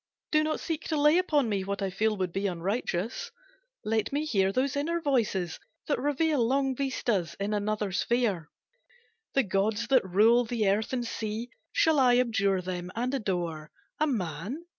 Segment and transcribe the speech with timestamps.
[0.31, 3.29] Do not seek To lay upon me what I feel Would be unrighteous.
[3.85, 8.49] Let me hear Those inner voices that reveal Long vistas in another sphere.
[9.35, 13.69] "The gods that rule the earth and sea, Shall I abjure them and adore
[13.99, 14.65] A man?